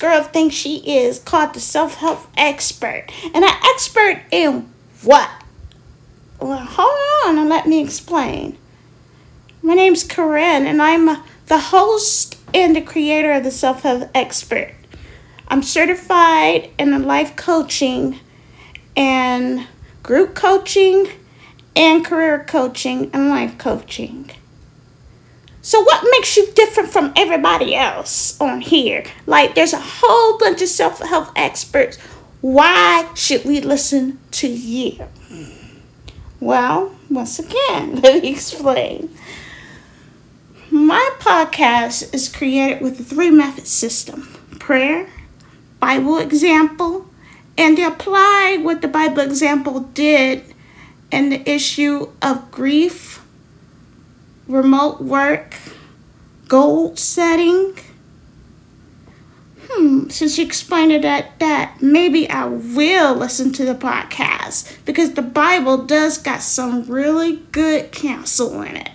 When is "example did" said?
49.20-50.54